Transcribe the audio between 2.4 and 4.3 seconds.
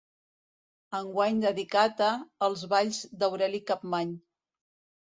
Els balls d'Aureli Capmany.